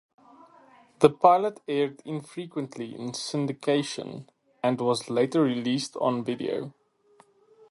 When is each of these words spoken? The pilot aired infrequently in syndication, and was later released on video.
The 0.97 1.11
pilot 1.11 1.59
aired 1.67 2.01
infrequently 2.05 2.95
in 2.95 3.11
syndication, 3.11 4.27
and 4.63 4.81
was 4.81 5.11
later 5.11 5.43
released 5.43 5.95
on 5.97 6.23
video. 6.23 6.73